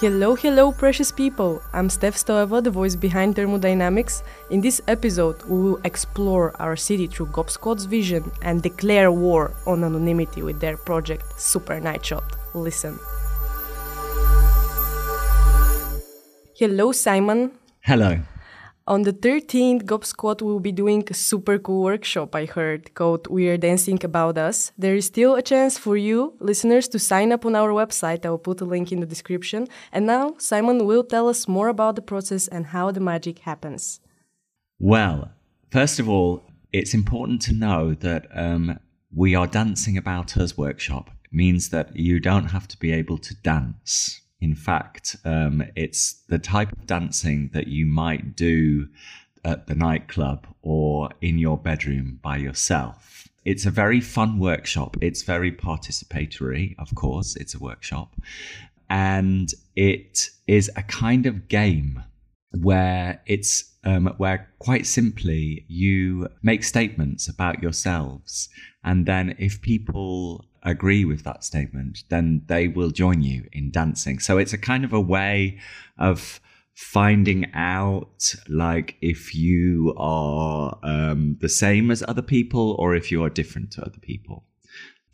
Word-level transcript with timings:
Hello, 0.00 0.36
hello, 0.36 0.70
precious 0.70 1.10
people! 1.10 1.60
I'm 1.72 1.90
Steph 1.90 2.14
Stoeva, 2.14 2.62
the 2.62 2.70
voice 2.70 2.94
behind 2.94 3.34
Thermodynamics. 3.34 4.22
In 4.48 4.60
this 4.60 4.80
episode, 4.86 5.42
we 5.42 5.60
will 5.60 5.80
explore 5.82 6.54
our 6.62 6.76
city 6.76 7.08
through 7.08 7.26
Gob 7.32 7.50
Squad's 7.50 7.84
vision 7.84 8.30
and 8.42 8.62
declare 8.62 9.10
war 9.10 9.54
on 9.66 9.82
anonymity 9.82 10.42
with 10.44 10.60
their 10.60 10.76
project 10.76 11.24
Super 11.36 11.80
Nightshot. 11.80 12.22
Listen. 12.54 12.96
Hello, 16.54 16.92
Simon. 16.92 17.50
Hello. 17.80 18.20
On 18.88 19.02
the 19.02 19.12
13th, 19.12 19.84
Gob 19.84 20.06
Squad 20.06 20.40
will 20.40 20.60
be 20.60 20.72
doing 20.72 21.04
a 21.10 21.12
super 21.12 21.58
cool 21.58 21.82
workshop, 21.82 22.34
I 22.34 22.46
heard, 22.46 22.94
called 22.94 23.26
We 23.26 23.46
Are 23.50 23.58
Dancing 23.58 24.02
About 24.02 24.38
Us. 24.38 24.72
There 24.78 24.94
is 24.94 25.04
still 25.04 25.34
a 25.34 25.42
chance 25.42 25.76
for 25.76 25.98
you, 25.98 26.32
listeners, 26.40 26.88
to 26.88 26.98
sign 26.98 27.30
up 27.30 27.44
on 27.44 27.54
our 27.54 27.68
website. 27.68 28.24
I 28.24 28.30
will 28.30 28.38
put 28.38 28.62
a 28.62 28.64
link 28.64 28.90
in 28.90 29.00
the 29.00 29.06
description. 29.06 29.68
And 29.92 30.06
now, 30.06 30.36
Simon 30.38 30.86
will 30.86 31.04
tell 31.04 31.28
us 31.28 31.46
more 31.46 31.68
about 31.68 31.96
the 31.96 32.00
process 32.00 32.48
and 32.48 32.64
how 32.68 32.90
the 32.90 33.00
magic 33.00 33.40
happens. 33.40 34.00
Well, 34.78 35.32
first 35.70 36.00
of 36.00 36.08
all, 36.08 36.42
it's 36.72 36.94
important 36.94 37.42
to 37.42 37.52
know 37.52 37.92
that 37.92 38.26
um, 38.32 38.78
We 39.14 39.34
Are 39.34 39.46
Dancing 39.46 39.98
About 39.98 40.34
Us 40.38 40.56
workshop 40.56 41.10
means 41.30 41.68
that 41.68 41.94
you 41.94 42.20
don't 42.20 42.52
have 42.52 42.66
to 42.68 42.78
be 42.78 42.92
able 42.92 43.18
to 43.18 43.34
dance 43.34 44.22
in 44.40 44.54
fact, 44.54 45.16
um, 45.24 45.62
it's 45.74 46.22
the 46.28 46.38
type 46.38 46.72
of 46.72 46.86
dancing 46.86 47.50
that 47.52 47.66
you 47.66 47.86
might 47.86 48.36
do 48.36 48.88
at 49.44 49.66
the 49.66 49.74
nightclub 49.74 50.46
or 50.62 51.10
in 51.20 51.38
your 51.38 51.56
bedroom 51.56 52.20
by 52.22 52.36
yourself. 52.36 53.28
It's 53.44 53.66
a 53.66 53.70
very 53.70 54.00
fun 54.00 54.38
workshop. 54.38 54.96
It's 55.00 55.22
very 55.22 55.50
participatory, 55.50 56.74
of 56.78 56.94
course, 56.94 57.34
it's 57.36 57.54
a 57.54 57.58
workshop. 57.58 58.14
And 58.90 59.52
it 59.74 60.30
is 60.46 60.70
a 60.76 60.82
kind 60.82 61.26
of 61.26 61.48
game 61.48 62.02
where 62.52 63.20
it's 63.26 63.74
um, 63.84 64.06
where 64.18 64.50
quite 64.58 64.86
simply 64.86 65.64
you 65.68 66.28
make 66.42 66.64
statements 66.64 67.28
about 67.28 67.62
yourselves 67.62 68.48
and 68.82 69.06
then 69.06 69.36
if 69.38 69.60
people 69.60 70.44
agree 70.70 71.04
with 71.04 71.24
that 71.24 71.44
statement, 71.44 72.04
then 72.08 72.42
they 72.46 72.68
will 72.68 72.90
join 72.90 73.22
you 73.22 73.48
in 73.52 73.70
dancing. 73.70 74.18
So 74.18 74.38
it's 74.38 74.52
a 74.52 74.58
kind 74.58 74.84
of 74.84 74.92
a 74.92 75.00
way 75.00 75.58
of 75.98 76.40
finding 76.74 77.52
out 77.54 78.34
like 78.48 78.96
if 79.00 79.34
you 79.34 79.92
are 79.96 80.78
um, 80.84 81.36
the 81.40 81.48
same 81.48 81.90
as 81.90 82.04
other 82.06 82.22
people 82.22 82.76
or 82.78 82.94
if 82.94 83.10
you 83.10 83.24
are 83.24 83.30
different 83.30 83.72
to 83.72 83.82
other 83.82 83.98
people. 84.00 84.44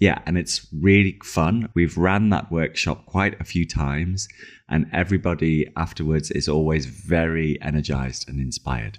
Yeah, 0.00 0.18
and 0.26 0.36
it's 0.36 0.66
really 0.72 1.16
fun. 1.22 1.68
We've 1.74 1.96
ran 1.96 2.30
that 2.30 2.50
workshop 2.50 3.06
quite 3.06 3.40
a 3.40 3.44
few 3.44 3.64
times, 3.64 4.26
and 4.68 4.90
everybody 4.92 5.68
afterwards 5.76 6.32
is 6.32 6.48
always 6.48 6.86
very 6.86 7.60
energized 7.62 8.28
and 8.28 8.40
inspired. 8.40 8.98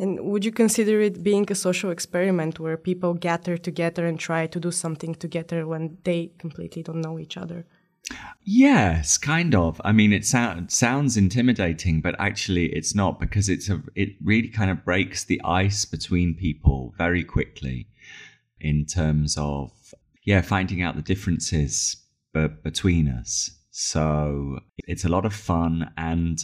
And 0.00 0.18
would 0.30 0.46
you 0.46 0.52
consider 0.52 0.98
it 1.02 1.22
being 1.22 1.46
a 1.50 1.54
social 1.54 1.90
experiment 1.90 2.58
where 2.58 2.78
people 2.78 3.12
gather 3.12 3.58
together 3.58 4.06
and 4.06 4.18
try 4.18 4.46
to 4.46 4.58
do 4.58 4.70
something 4.70 5.14
together 5.14 5.66
when 5.66 5.98
they 6.04 6.32
completely 6.38 6.82
don't 6.82 7.02
know 7.02 7.18
each 7.18 7.36
other? 7.36 7.66
Yes, 8.42 9.18
kind 9.18 9.54
of. 9.54 9.78
I 9.84 9.92
mean, 9.92 10.12
it 10.14 10.24
sounds 10.24 10.74
sounds 10.74 11.18
intimidating, 11.18 12.00
but 12.00 12.16
actually, 12.18 12.66
it's 12.72 12.94
not 12.94 13.20
because 13.20 13.50
it's 13.50 13.68
a. 13.68 13.82
It 13.94 14.08
really 14.24 14.48
kind 14.48 14.70
of 14.70 14.84
breaks 14.86 15.24
the 15.24 15.40
ice 15.44 15.84
between 15.84 16.34
people 16.34 16.94
very 16.96 17.22
quickly, 17.22 17.86
in 18.58 18.86
terms 18.86 19.36
of 19.38 19.70
yeah, 20.24 20.40
finding 20.40 20.82
out 20.82 20.96
the 20.96 21.02
differences 21.02 21.96
b- 22.32 22.48
between 22.64 23.06
us. 23.06 23.50
So 23.70 24.60
it's 24.78 25.04
a 25.04 25.08
lot 25.08 25.26
of 25.26 25.34
fun, 25.34 25.92
and 25.96 26.42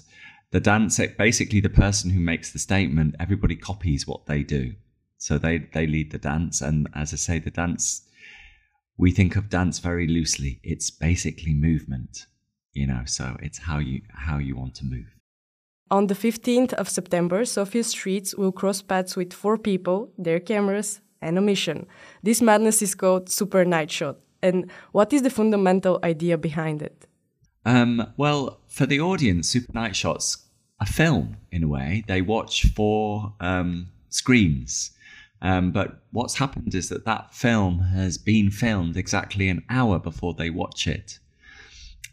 the 0.52 0.61
dance 0.61 1.00
basically 1.19 1.61
the 1.61 1.69
person 1.69 2.11
who 2.11 2.20
makes 2.20 2.52
the 2.52 2.58
statement 2.58 3.16
everybody 3.19 3.56
copies 3.56 4.06
what 4.06 4.27
they 4.27 4.42
do. 4.42 4.75
So 5.19 5.38
they 5.38 5.59
they 5.59 5.87
lead 5.87 6.12
the 6.12 6.19
dance 6.19 6.60
and 6.60 6.88
as 6.94 7.12
i 7.12 7.16
say 7.16 7.38
the 7.38 7.50
dance 7.50 8.03
we 8.98 9.10
think 9.10 9.37
of 9.37 9.50
dance 9.50 9.78
very 9.78 10.06
loosely. 10.06 10.60
It's 10.62 10.91
basically 10.91 11.54
movement 11.54 12.26
you 12.72 12.87
know 12.87 13.03
so 13.06 13.37
it's 13.41 13.59
how 13.59 13.78
you 13.78 14.03
how 14.26 14.38
you 14.38 14.54
want 14.56 14.75
to 14.76 14.84
move. 14.84 15.09
On 15.91 16.06
the 16.09 16.15
15th 16.15 16.72
of 16.75 16.88
september 16.88 17.44
sofia 17.44 17.84
streets 17.84 18.34
will 18.34 18.53
cross 18.53 18.82
paths 18.82 19.16
with 19.16 19.32
four 19.32 19.56
people 19.59 20.12
their 20.19 20.41
cameras 20.41 21.00
and 21.22 21.38
a 21.38 21.41
mission. 21.41 21.87
This 22.22 22.42
madness 22.42 22.82
is 22.82 22.94
called 22.94 23.31
super 23.31 23.65
night 23.65 23.91
shot. 23.91 24.16
And 24.42 24.71
what 24.92 25.12
is 25.12 25.22
the 25.22 25.31
fundamental 25.31 25.98
idea 26.04 26.37
behind 26.38 26.82
it 26.82 27.06
um, 27.66 28.12
well, 28.16 28.60
for 28.66 28.87
the 28.87 29.00
audience, 29.00 29.49
Super 29.49 29.72
Night 29.75 29.94
Shot's 29.94 30.38
a 30.81 30.87
film 30.87 31.37
in 31.53 31.62
a 31.62 31.69
way. 31.69 32.03
They 32.06 32.22
watch 32.22 32.66
four 32.75 33.34
um, 33.41 33.88
screens. 34.09 34.93
Um, 35.43 35.71
but 35.71 36.03
what's 36.12 36.38
happened 36.38 36.75
is 36.75 36.88
that 36.88 37.04
that 37.04 37.34
film 37.34 37.81
has 37.81 38.16
been 38.16 38.50
filmed 38.50 38.97
exactly 38.97 39.50
an 39.50 39.65
hour 39.69 39.99
before 39.99 40.32
they 40.32 40.49
watch 40.49 40.87
it. 40.87 41.19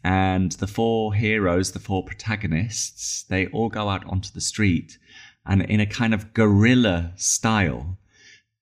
And 0.03 0.51
the 0.53 0.67
four 0.67 1.13
heroes, 1.13 1.71
the 1.71 1.79
four 1.79 2.03
protagonists, 2.03 3.23
they 3.23 3.47
all 3.47 3.69
go 3.69 3.87
out 3.87 4.05
onto 4.05 4.29
the 4.33 4.41
street 4.41 4.97
and 5.45 5.61
in 5.63 5.79
a 5.79 5.85
kind 5.85 6.13
of 6.13 6.33
guerrilla 6.33 7.11
style, 7.15 7.97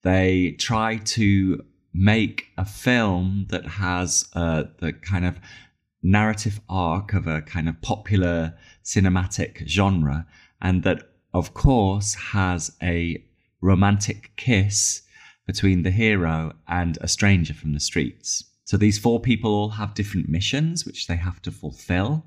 they 0.02 0.56
try 0.58 0.96
to 0.96 1.64
make 1.94 2.46
a 2.56 2.64
film 2.64 3.46
that 3.50 3.66
has 3.66 4.28
uh, 4.34 4.64
the 4.78 4.92
kind 4.92 5.24
of 5.24 5.38
narrative 6.02 6.60
arc 6.68 7.14
of 7.14 7.26
a 7.26 7.42
kind 7.42 7.68
of 7.68 7.80
popular 7.80 8.54
cinematic 8.84 9.66
genre, 9.66 10.26
and 10.60 10.82
that, 10.82 11.10
of 11.32 11.54
course, 11.54 12.14
has 12.14 12.72
a 12.82 13.22
romantic 13.60 14.32
kiss 14.36 15.02
between 15.46 15.82
the 15.82 15.90
hero 15.90 16.52
and 16.68 16.98
a 17.00 17.08
stranger 17.08 17.54
from 17.54 17.72
the 17.72 17.80
streets. 17.80 18.44
So 18.64 18.76
these 18.76 18.98
four 18.98 19.20
people 19.20 19.52
all 19.52 19.70
have 19.70 19.94
different 19.94 20.28
missions 20.28 20.86
which 20.86 21.06
they 21.06 21.16
have 21.16 21.42
to 21.42 21.50
fulfill. 21.50 22.24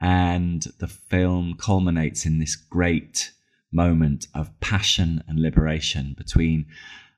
And 0.00 0.62
the 0.78 0.86
film 0.86 1.54
culminates 1.58 2.24
in 2.24 2.38
this 2.38 2.56
great 2.56 3.32
moment 3.72 4.26
of 4.34 4.58
passion 4.60 5.22
and 5.28 5.38
liberation 5.38 6.14
between 6.16 6.66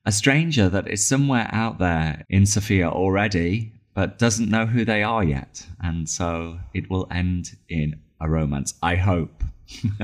a 0.05 0.13
stranger 0.13 0.69
that 0.69 0.89
is 0.89 1.07
somewhere 1.07 1.49
out 1.53 1.79
there 1.79 2.27
in 2.29 2.45
Sofia 2.45 2.89
already 2.89 3.73
but 3.95 4.19
doesn't 4.19 4.49
know 4.49 4.67
who 4.67 4.85
they 4.85 5.03
are 5.03 5.25
yet. 5.25 5.67
And 5.81 6.09
so 6.09 6.59
it 6.75 6.91
will 6.91 7.07
end 7.11 7.57
in 7.69 8.01
a 8.21 8.29
romance, 8.29 8.75
I 8.83 8.97
hope. 8.97 9.43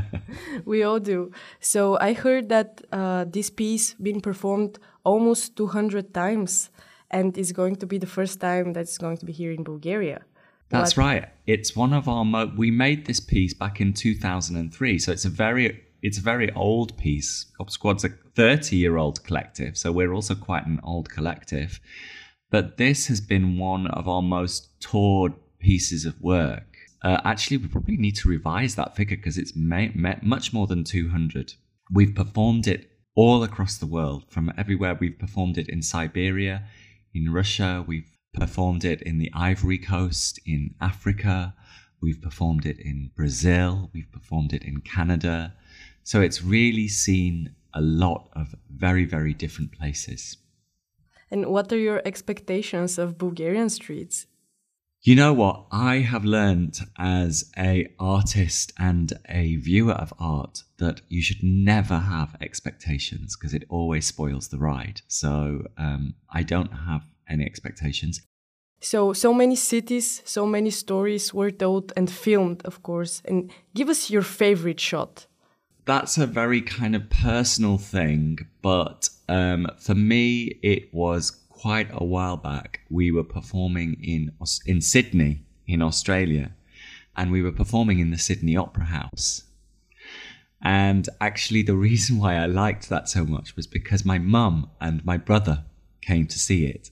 we 0.65 0.83
all 0.83 1.01
do. 1.01 1.33
So 1.61 1.99
I 2.01 2.13
heard 2.13 2.49
that 2.49 2.83
uh, 2.93 3.25
this 3.25 3.51
piece 3.51 3.95
been 3.95 4.21
performed 4.21 4.79
almost 5.05 5.57
200 5.57 6.13
times 6.13 6.71
and 7.11 7.37
is 7.39 7.53
going 7.53 7.77
to 7.77 7.87
be 7.87 7.99
the 7.99 8.07
first 8.07 8.41
time 8.41 8.73
that 8.75 8.81
it's 8.81 8.99
going 8.99 9.17
to 9.19 9.27
be 9.27 9.33
here 9.33 9.53
in 9.53 9.63
Bulgaria. 9.63 10.23
That's 10.71 10.97
what? 10.97 11.05
right. 11.05 11.29
It's 11.47 11.75
one 11.75 11.93
of 11.93 12.09
our 12.09 12.25
mo- 12.25 12.53
we 12.57 12.71
made 12.71 13.07
this 13.07 13.21
piece 13.21 13.55
back 13.55 13.81
in 13.81 13.95
2003, 13.95 14.99
so 14.99 15.13
it's 15.13 15.25
a 15.25 15.31
very 15.31 15.83
it's 16.03 16.19
a 16.19 16.21
very 16.21 16.53
old 16.53 16.97
piece. 16.97 17.47
Gob 17.57 17.71
Squad's 17.71 18.05
a 18.05 18.11
30 18.35 18.77
year 18.77 18.99
old 18.99 19.25
collective, 19.25 19.77
so 19.79 19.91
we're 19.91 20.13
also 20.13 20.35
quite 20.35 20.67
an 20.67 20.81
old 20.85 21.09
collective. 21.11 21.81
But 22.51 22.77
this 22.77 23.07
has 23.09 23.21
been 23.21 23.59
one 23.59 23.87
of 23.89 24.09
our 24.09 24.23
most 24.23 24.81
toured 24.81 25.35
pieces 25.59 26.05
of 26.05 26.21
work. 26.21 26.77
Uh, 27.03 27.21
actually, 27.25 27.59
we 27.59 27.69
probably 27.69 27.97
need 27.97 28.17
to 28.17 28.29
revise 28.29 28.75
that 28.75 28.97
figure 28.97 29.17
because 29.17 29.39
it's 29.39 29.55
ma- 29.55 29.89
ma- 29.95 30.17
much 30.23 30.53
more 30.53 30.67
than 30.67 30.83
200. 30.83 31.55
We've 31.93 32.15
performed 32.15 32.67
it 32.67 32.91
all 33.15 33.43
across 33.43 33.77
the 33.77 33.87
world, 33.87 34.25
from 34.31 34.53
everywhere. 34.57 34.95
We've 34.95 35.19
performed 35.19 35.59
it 35.59 35.69
in 35.69 35.83
Siberia, 35.83 36.65
in 37.15 37.33
Russia, 37.33 37.85
we've 37.87 38.11
performed 38.33 38.85
it 38.85 39.03
in 39.03 39.19
the 39.19 39.31
Ivory 39.35 39.79
Coast, 39.79 40.39
in 40.47 40.75
Africa, 40.81 41.55
we've 42.01 42.21
performed 42.21 42.65
it 42.67 42.79
in 42.79 43.11
Brazil, 43.17 43.91
we've 43.93 44.11
performed 44.13 44.53
it 44.53 44.63
in 44.63 44.81
Canada. 44.81 45.55
So 46.05 46.21
it's 46.21 46.43
really 46.43 46.89
seen 46.89 47.55
a 47.75 47.81
lot 47.81 48.29
of 48.35 48.55
very, 48.71 49.05
very 49.05 49.35
different 49.35 49.73
places. 49.73 50.37
And 51.31 51.47
what 51.47 51.73
are 51.73 51.79
your 51.79 52.03
expectations 52.05 52.99
of 52.99 53.19
Bulgarian 53.19 53.69
streets? 53.69 54.27
You 55.03 55.15
know 55.15 55.33
what? 55.33 55.67
I 55.71 55.97
have 55.99 56.25
learned 56.25 56.81
as 56.99 57.51
a 57.57 57.87
artist 58.01 58.73
and 58.79 59.13
a 59.29 59.57
viewer 59.57 59.93
of 59.93 60.13
art 60.19 60.65
that 60.79 61.03
you 61.09 61.23
should 61.23 61.43
never 61.43 61.99
have 61.99 62.37
expectations 62.41 63.37
because 63.37 63.55
it 63.55 63.65
always 63.69 64.07
spoils 64.07 64.49
the 64.49 64.59
ride. 64.59 65.03
So 65.07 65.67
um, 65.77 66.15
I 66.31 66.43
don't 66.43 66.73
have 66.73 67.03
any 67.29 67.45
expectations. 67.45 68.23
So, 68.81 69.13
so 69.13 69.33
many 69.33 69.57
cities, 69.57 70.23
so 70.25 70.47
many 70.47 70.71
stories 70.71 71.33
were 71.35 71.51
told 71.51 71.93
and 71.97 72.11
filmed, 72.11 72.63
of 72.65 72.83
course. 72.83 73.23
And 73.25 73.51
give 73.75 73.89
us 73.89 74.11
your 74.11 74.23
favorite 74.23 74.81
shot. 74.81 75.27
That's 75.85 76.19
a 76.19 76.27
very 76.27 76.61
kind 76.61 76.95
of 76.95 77.09
personal 77.09 77.79
thing, 77.79 78.39
but 78.63 79.09
um, 79.29 79.67
for 79.79 79.95
me, 79.95 80.59
it 80.63 80.93
was 80.93 81.31
quite 81.49 81.89
a 81.93 82.05
while 82.05 82.37
back. 82.37 82.81
We 82.89 83.11
were 83.11 83.25
performing 83.25 83.97
in 84.03 84.33
in 84.67 84.81
Sydney, 84.81 85.43
in 85.67 85.83
Australia, 85.83 86.53
and 87.17 87.31
we 87.31 87.43
were 87.43 87.53
performing 87.53 87.99
in 87.99 88.11
the 88.11 88.19
Sydney 88.19 88.57
Opera 88.57 88.87
House. 88.87 89.45
And 90.63 91.09
actually, 91.21 91.63
the 91.63 91.77
reason 91.89 92.19
why 92.19 92.37
I 92.37 92.47
liked 92.47 92.89
that 92.89 93.09
so 93.09 93.25
much 93.25 93.57
was 93.57 93.67
because 93.67 94.05
my 94.05 94.19
mum 94.19 94.71
and 94.81 95.05
my 95.05 95.17
brother 95.17 95.65
came 96.01 96.27
to 96.27 96.39
see 96.39 96.67
it. 96.67 96.91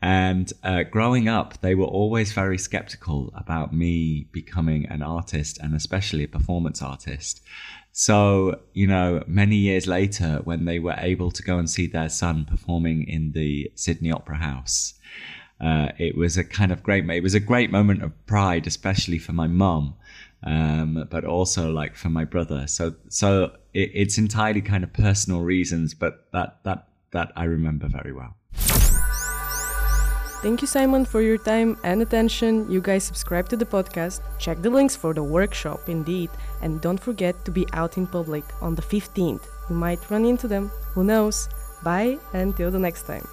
And 0.00 0.52
uh, 0.62 0.84
growing 0.84 1.28
up, 1.28 1.60
they 1.60 1.74
were 1.74 1.86
always 1.86 2.32
very 2.32 2.58
skeptical 2.58 3.32
about 3.34 3.72
me 3.72 4.28
becoming 4.30 4.86
an 4.86 5.02
artist 5.02 5.58
and 5.58 5.74
especially 5.74 6.24
a 6.24 6.28
performance 6.28 6.80
artist. 6.82 7.42
So, 8.00 8.60
you 8.74 8.86
know, 8.86 9.24
many 9.26 9.56
years 9.56 9.88
later, 9.88 10.40
when 10.44 10.66
they 10.66 10.78
were 10.78 10.94
able 10.98 11.32
to 11.32 11.42
go 11.42 11.58
and 11.58 11.68
see 11.68 11.88
their 11.88 12.08
son 12.08 12.44
performing 12.44 13.08
in 13.08 13.32
the 13.32 13.72
Sydney 13.74 14.12
Opera 14.12 14.36
House, 14.36 14.94
uh, 15.60 15.88
it 15.98 16.16
was 16.16 16.36
a 16.36 16.44
kind 16.44 16.70
of 16.70 16.84
great, 16.84 17.10
it 17.10 17.24
was 17.24 17.34
a 17.34 17.40
great 17.40 17.72
moment 17.72 18.04
of 18.04 18.12
pride, 18.24 18.68
especially 18.68 19.18
for 19.18 19.32
my 19.32 19.48
mum, 19.48 19.96
um, 20.44 21.08
but 21.10 21.24
also 21.24 21.72
like 21.72 21.96
for 21.96 22.08
my 22.08 22.24
brother. 22.24 22.68
So, 22.68 22.94
so 23.08 23.56
it, 23.74 23.90
it's 23.92 24.16
entirely 24.16 24.60
kind 24.60 24.84
of 24.84 24.92
personal 24.92 25.40
reasons, 25.40 25.92
but 25.92 26.28
that, 26.32 26.60
that, 26.62 26.86
that 27.10 27.32
I 27.34 27.46
remember 27.46 27.88
very 27.88 28.12
well. 28.12 28.36
Thank 30.40 30.60
you, 30.60 30.68
Simon, 30.68 31.04
for 31.04 31.20
your 31.20 31.36
time 31.36 31.76
and 31.82 32.00
attention. 32.00 32.70
You 32.70 32.80
guys 32.80 33.02
subscribe 33.02 33.48
to 33.48 33.56
the 33.56 33.64
podcast, 33.64 34.20
check 34.38 34.62
the 34.62 34.70
links 34.70 34.94
for 34.94 35.12
the 35.12 35.22
workshop, 35.22 35.88
indeed, 35.88 36.30
and 36.62 36.80
don't 36.80 37.00
forget 37.00 37.44
to 37.44 37.50
be 37.50 37.66
out 37.72 37.98
in 37.98 38.06
public 38.06 38.44
on 38.60 38.76
the 38.76 38.82
15th. 38.82 39.42
You 39.68 39.74
might 39.74 39.98
run 40.10 40.24
into 40.24 40.46
them. 40.46 40.70
Who 40.94 41.02
knows? 41.02 41.48
Bye, 41.82 42.18
until 42.32 42.70
the 42.70 42.78
next 42.78 43.02
time. 43.02 43.26